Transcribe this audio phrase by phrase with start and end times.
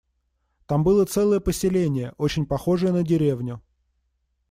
[0.65, 3.61] Там было целое поселение, очень похожее на деревню.